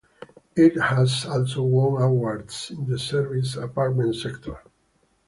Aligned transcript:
It 0.55 0.79
has 0.81 1.25
also 1.27 1.61
won 1.61 2.01
awards 2.01 2.71
in 2.71 2.87
the 2.89 2.97
serviced 2.97 3.55
apartment 3.55 4.15
sector. 4.15 4.57